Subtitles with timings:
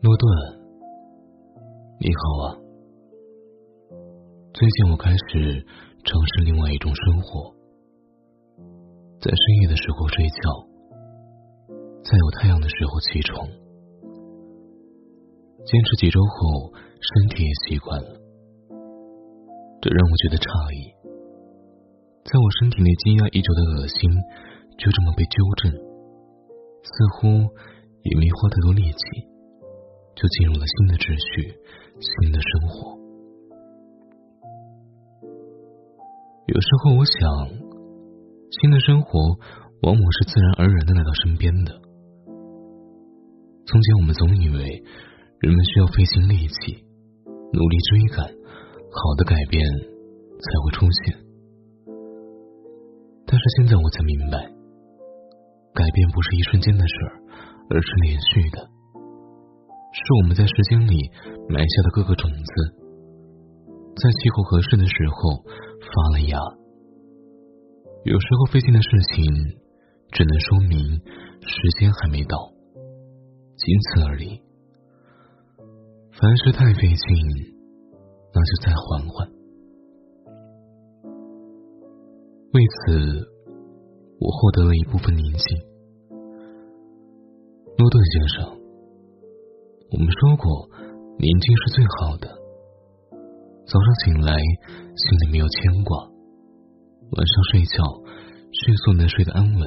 [0.00, 0.24] 诺顿，
[1.98, 2.54] 你好啊。
[4.54, 5.66] 最近我开始
[6.04, 7.52] 尝试另外一种生活，
[9.18, 10.38] 在深夜的时候睡觉，
[12.04, 13.44] 在有太阳的时候起床。
[15.66, 18.20] 坚持几周后，身体也习惯了，
[19.82, 20.46] 这让我觉得诧
[20.78, 20.94] 异。
[22.22, 23.98] 在我身体内积压已久的恶心，
[24.78, 25.72] 就这么被纠正，
[26.86, 27.26] 似乎
[28.06, 29.26] 也没花太多力气。
[30.18, 31.54] 就进入了新的秩序，
[32.02, 32.98] 新的生活。
[36.50, 37.22] 有时候我想，
[38.50, 39.38] 新的生活
[39.86, 41.70] 往往是自然而然的来到身边的。
[43.62, 44.58] 从前我们总以为
[45.38, 46.82] 人们需要费尽力气，
[47.54, 48.26] 努力追赶，
[48.90, 51.14] 好的改变才会出现。
[53.22, 54.50] 但是现在我才明白，
[55.74, 57.22] 改变不是一瞬间的事儿，
[57.70, 58.77] 而是连续的。
[59.98, 61.10] 是我们在时间里
[61.48, 62.52] 埋下的各个种子，
[63.96, 66.38] 在气候合适的时候发了芽。
[68.04, 69.24] 有时候费劲的事情，
[70.12, 70.78] 只能说明
[71.42, 72.38] 时间还没到，
[73.56, 74.40] 仅此而已。
[76.12, 76.96] 凡事太费劲，
[78.32, 79.28] 那就再缓缓。
[82.54, 83.28] 为此，
[84.20, 85.58] 我获得了一部分宁静。
[87.76, 88.57] 诺顿先生。
[89.90, 90.68] 我们说过，
[91.18, 92.28] 宁静是最好的。
[93.64, 95.96] 早上醒来，心里没有牵挂；
[97.16, 97.80] 晚上睡觉，
[98.52, 99.64] 迅速能睡得安稳。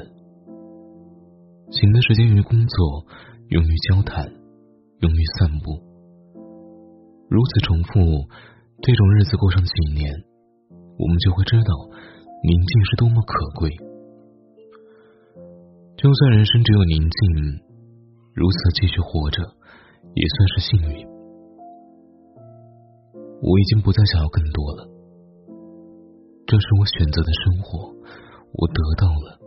[1.72, 3.04] 醒的时间用于工作，
[3.48, 4.30] 用于交谈，
[5.00, 5.82] 用于散步。
[7.28, 7.98] 如此重复，
[8.80, 10.14] 这种日子过上几年，
[10.70, 11.74] 我们就会知道
[12.44, 13.70] 宁静是多么可贵。
[15.96, 17.10] 就算人生只有宁静，
[18.34, 19.42] 如此继续活着。
[20.14, 21.06] 也算是幸运，
[23.40, 24.88] 我已经不再想要更多了。
[26.46, 27.88] 这是我选择的生活，
[28.52, 29.38] 我得到了，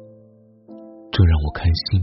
[1.11, 2.01] 这让我开心。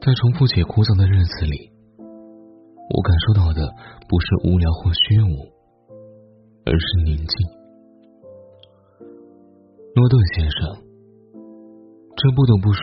[0.00, 1.70] 在重复且枯燥的日子里，
[2.00, 3.68] 我感受到的
[4.08, 5.52] 不是无聊或虚无，
[6.64, 7.36] 而是宁静。
[9.94, 10.80] 诺顿先生，
[12.16, 12.82] 这不得不说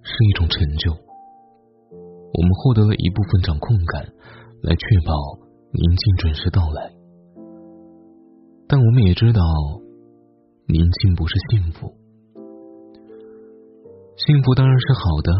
[0.00, 1.05] 是一种成就。
[2.32, 4.04] 我们获得了一部分掌控感，
[4.62, 5.12] 来确保
[5.72, 6.92] 宁静准时到来。
[8.68, 9.40] 但我们也知道，
[10.66, 11.94] 宁静不是幸福。
[14.16, 15.32] 幸福当然是好的，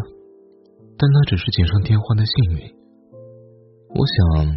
[0.97, 2.61] 但那只是锦上添花的幸运。
[3.95, 4.57] 我想，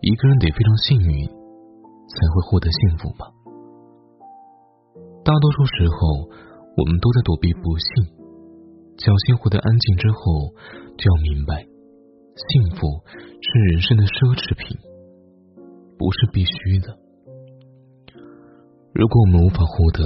[0.00, 3.26] 一个人得非常幸运，才会获得幸福吧。
[5.24, 6.28] 大多数时候，
[6.76, 8.17] 我们都在躲避不幸。
[8.98, 10.50] 侥幸获得安静之后，
[10.98, 11.62] 就要明白，
[12.34, 14.74] 幸福是人生的奢侈品，
[15.94, 16.98] 不是必须的。
[18.90, 20.02] 如果我们无法获得，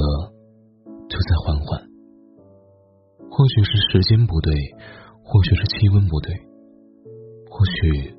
[1.09, 1.89] 就再缓缓。
[3.33, 4.53] 或许是时间不对，
[5.25, 6.37] 或许是气温不对，
[7.49, 8.13] 或许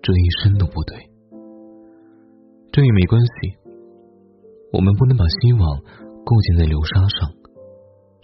[0.00, 0.96] 这一生都不对。
[2.72, 3.60] 这也没关系，
[4.72, 5.60] 我们不能把希望
[6.24, 7.36] 构建在流沙上。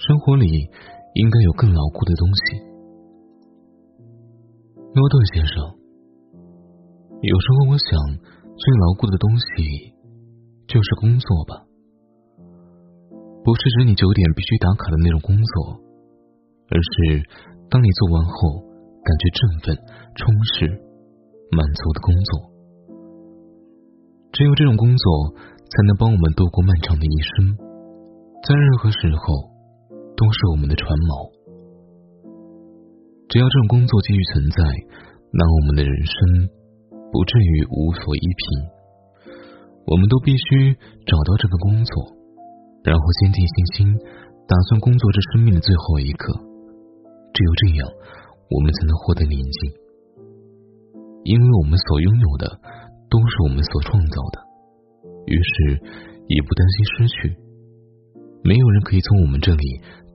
[0.00, 0.72] 生活里。
[1.14, 2.58] 应该有更牢固的东西，
[4.94, 5.62] 诺顿先生。
[7.22, 9.94] 有时候我想，最牢固的东西
[10.66, 11.62] 就是工作吧，
[13.46, 15.78] 不是指你九点必须打卡的那种工作，
[16.74, 17.22] 而是
[17.70, 18.58] 当你做完后
[19.06, 19.78] 感觉振奋、
[20.18, 20.66] 充实、
[21.54, 22.50] 满足的工作。
[24.32, 27.54] 只有这种工作，才能帮我们度过漫长的一生，
[28.42, 29.53] 在任何时候。
[30.16, 31.32] 都是我们的船锚。
[33.28, 34.62] 只要这种工作继续存在，
[35.34, 36.46] 那我们的人生
[37.10, 38.42] 不至于无所依凭。
[39.90, 40.72] 我们都必须
[41.04, 42.14] 找到这份工作，
[42.86, 43.90] 然后坚定信心，
[44.46, 46.30] 打算工作至生命的最后一刻。
[47.34, 47.82] 只有这样，
[48.54, 49.58] 我们才能获得宁静。
[51.26, 52.46] 因为我们所拥有的
[53.10, 54.36] 都是我们所创造的，
[55.26, 55.82] 于是
[56.28, 57.36] 也不担心失去。
[58.44, 59.64] 没有人可以从我们这里。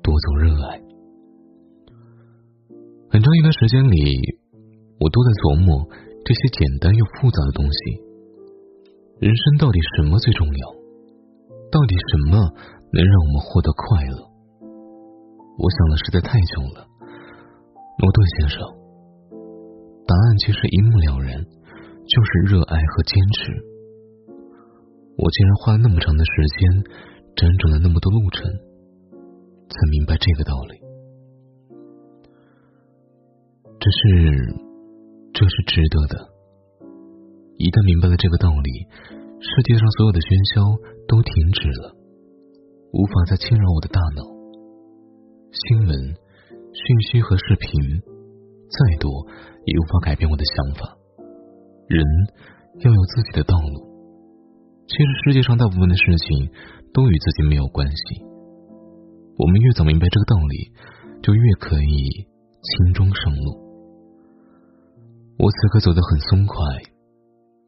[0.01, 0.81] 夺走热爱。
[3.09, 3.97] 很长一段时间里，
[4.99, 5.87] 我都在琢磨
[6.23, 7.77] 这些简单又复杂的东西。
[9.19, 10.63] 人生到底什么最重要？
[11.71, 12.37] 到底什么
[12.93, 14.17] 能让我们获得快乐？
[15.59, 16.87] 我想的实在太久了，
[17.99, 18.63] 诺顿先生。
[20.07, 23.51] 答案其实一目了然，就是热爱和坚持。
[25.17, 26.59] 我竟然花了那么长的时间，
[27.35, 28.47] 辗转了那么多路程。
[29.69, 30.81] 才明白这个道理。
[33.80, 34.01] 只是，
[35.31, 36.27] 这是值得的。
[37.56, 38.69] 一旦明白了这个道理，
[39.39, 40.60] 世界上所有的喧嚣
[41.07, 41.95] 都停止了，
[42.92, 44.27] 无法再侵扰我的大脑。
[45.51, 45.92] 新闻、
[46.75, 47.69] 讯息和视频
[48.68, 49.07] 再多，
[49.63, 51.00] 也无法改变我的想法。
[51.88, 52.04] 人
[52.83, 53.88] 要有自己的道路。
[54.88, 56.51] 其实世界上大部分的事情
[56.94, 58.27] 都与自己没有关系。
[59.39, 60.75] 我们越早明白这个道理，
[61.24, 62.27] 就越可以
[62.62, 63.47] 轻装上路。
[65.39, 66.56] 我此刻走得很松快。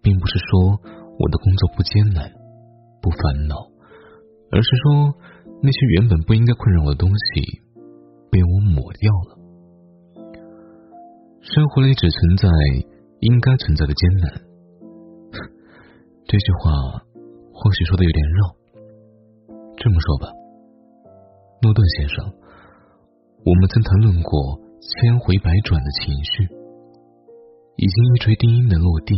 [0.04, 0.82] 并不是说
[1.20, 2.26] 我的工作不艰难、
[3.04, 3.54] 不烦恼，
[4.50, 5.14] 而是说
[5.62, 7.62] 那些原本不应该困扰我的东西
[8.32, 9.38] 被我抹掉了。
[11.40, 12.50] 生活里只存在
[13.20, 14.42] 应该存在的艰难。
[16.26, 17.06] 这句话
[17.54, 18.58] 或许说的有点绕。
[19.78, 20.34] 这么说吧，
[21.62, 22.26] 诺顿先生，
[23.46, 26.50] 我们曾谈论过千回百转的情绪，
[27.78, 29.14] 已经一锤定音的落地。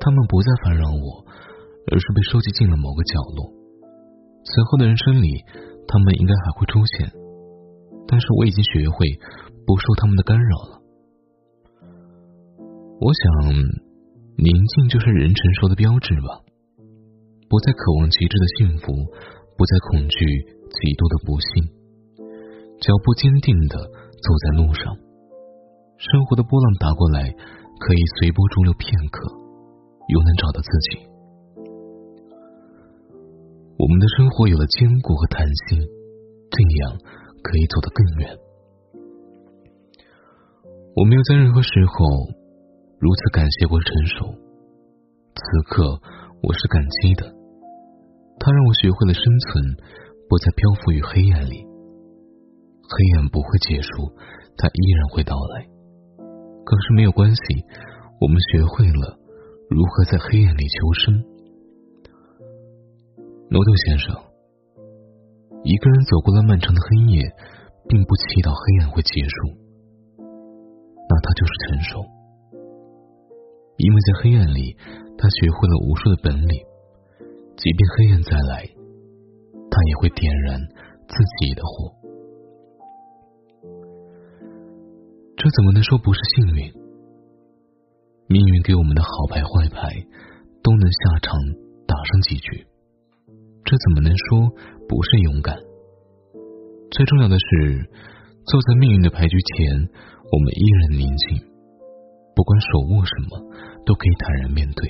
[0.00, 1.22] 他们不再烦扰我，
[1.86, 3.46] 而是被收集进了某个角落。
[4.42, 5.44] 此后的人生里，
[5.86, 7.06] 他们应该还会出现，
[8.08, 9.06] 但是我已经学会
[9.64, 10.82] 不受他们的干扰了。
[12.98, 13.54] 我想，
[14.34, 16.42] 宁静就是人成熟的标志吧。
[17.48, 18.92] 不再渴望极致的幸福，
[19.56, 20.18] 不再恐惧
[20.80, 21.70] 极度的不幸，
[22.80, 24.96] 脚步坚定的走在路上。
[25.98, 27.30] 生活的波浪打过来，
[27.78, 29.44] 可以随波逐流片刻。
[30.06, 31.00] 又能找到自己。
[33.78, 36.92] 我们的生活有了坚固和弹性，这样
[37.42, 38.36] 可以走得更远。
[40.94, 42.28] 我没有在任何时候
[43.00, 44.26] 如此感谢过成熟，
[45.40, 45.42] 此
[45.72, 45.98] 刻
[46.42, 47.24] 我是感激的。
[48.38, 49.64] 它让我学会了生存，
[50.28, 51.66] 不再漂浮于黑暗里。
[52.84, 54.12] 黑暗不会结束，
[54.56, 55.66] 它依然会到来。
[56.64, 57.42] 可是没有关系，
[58.20, 59.18] 我们学会了。
[59.70, 61.24] 如何在黑暗里求生？
[63.48, 64.14] 罗特先生，
[65.62, 67.22] 一个人走过了漫长的黑夜，
[67.88, 69.56] 并不祈祷黑暗会结束，
[70.18, 72.04] 那他就是成熟，
[73.76, 74.76] 因为在黑暗里，
[75.16, 76.54] 他学会了无数的本领，
[77.56, 78.68] 即便黑暗再来，
[79.74, 80.60] 他也会点燃
[81.10, 81.90] 自己的火。
[85.36, 86.72] 这怎么能说不是幸运？
[88.28, 89.90] 命运给我们的好牌坏牌，
[90.62, 91.34] 都能下场
[91.88, 92.64] 打上几局，
[93.64, 94.48] 这怎么能说
[94.88, 95.58] 不是勇敢？
[96.92, 97.90] 最重要的是，
[98.46, 99.90] 坐在命运的牌局前，
[100.30, 101.36] 我们依然宁静，
[102.36, 103.42] 不管手握什么，
[103.84, 104.88] 都可以坦然面对。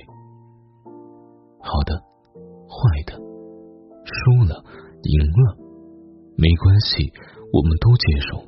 [1.59, 1.99] 好的，
[2.69, 3.19] 坏的，
[4.15, 4.65] 输了，
[5.03, 5.59] 赢了，
[6.37, 7.13] 没关系，
[7.53, 8.47] 我们都接受。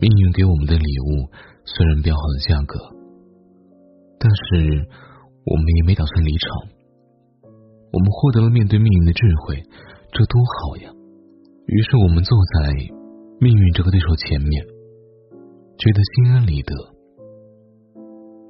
[0.00, 1.28] 命运给我们的礼物，
[1.64, 2.78] 虽然标好了价格。
[4.20, 4.88] 但是
[5.46, 6.48] 我们也没打算离场，
[7.92, 9.62] 我们获得了面对命运的智慧，
[10.10, 10.90] 这多好呀！
[11.66, 12.74] 于是我们坐在
[13.38, 14.66] 命运这个对手前面，
[15.78, 16.74] 觉得心安理得。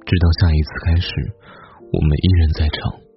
[0.05, 1.11] 直到下一次开始，
[1.93, 3.08] 我们依然在场。